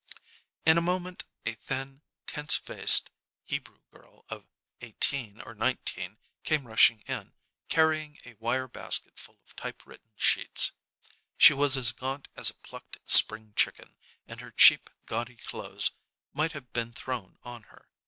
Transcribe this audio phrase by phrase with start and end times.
[0.65, 3.11] In a moment a thin, tense faced
[3.45, 4.47] Hebrew girl of
[4.79, 7.33] eighteen or nineteen came rushing in,
[7.69, 10.71] carrying a wire basket full of typewritten sheets.
[11.37, 13.95] She was as gaunt as a plucked spring chicken,
[14.25, 15.91] and her cheap, gaudy clothes
[16.33, 17.87] might have been thrown on her.